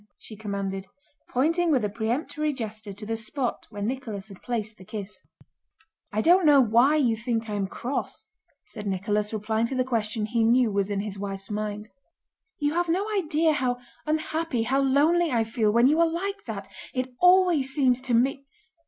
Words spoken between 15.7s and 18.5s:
when you are like that. It always seems to me..."